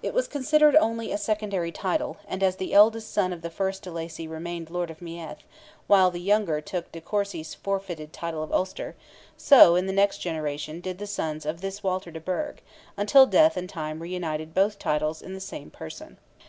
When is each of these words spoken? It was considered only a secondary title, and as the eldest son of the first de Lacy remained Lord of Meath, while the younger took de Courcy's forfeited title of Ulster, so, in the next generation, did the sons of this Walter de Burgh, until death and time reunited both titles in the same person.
It 0.00 0.14
was 0.14 0.28
considered 0.28 0.76
only 0.76 1.10
a 1.10 1.18
secondary 1.18 1.72
title, 1.72 2.18
and 2.28 2.40
as 2.40 2.54
the 2.54 2.72
eldest 2.72 3.12
son 3.12 3.32
of 3.32 3.42
the 3.42 3.50
first 3.50 3.82
de 3.82 3.90
Lacy 3.90 4.28
remained 4.28 4.70
Lord 4.70 4.90
of 4.92 5.02
Meath, 5.02 5.38
while 5.88 6.08
the 6.08 6.20
younger 6.20 6.60
took 6.60 6.92
de 6.92 7.00
Courcy's 7.00 7.52
forfeited 7.52 8.12
title 8.12 8.44
of 8.44 8.52
Ulster, 8.52 8.94
so, 9.36 9.74
in 9.74 9.86
the 9.86 9.92
next 9.92 10.18
generation, 10.18 10.80
did 10.80 10.98
the 10.98 11.06
sons 11.08 11.44
of 11.44 11.62
this 11.62 11.82
Walter 11.82 12.12
de 12.12 12.20
Burgh, 12.20 12.62
until 12.96 13.26
death 13.26 13.56
and 13.56 13.68
time 13.68 14.00
reunited 14.02 14.54
both 14.54 14.78
titles 14.78 15.20
in 15.20 15.34
the 15.34 15.40
same 15.40 15.72
person. 15.72 16.18